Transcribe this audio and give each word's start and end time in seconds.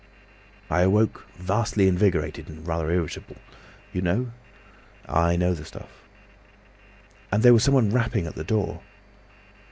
"I 0.67 0.81
awoke 0.81 1.27
vastly 1.37 1.87
invigorated 1.87 2.49
and 2.49 2.65
rather 2.65 2.89
irritable. 2.89 3.35
You 3.93 4.01
know?" 4.01 4.31
"I 5.07 5.35
know 5.35 5.53
the 5.53 5.63
stuff." 5.63 5.91
"And 7.31 7.43
there 7.43 7.53
was 7.53 7.63
someone 7.63 7.91
rapping 7.91 8.25
at 8.25 8.33
the 8.33 8.43
door. 8.43 8.81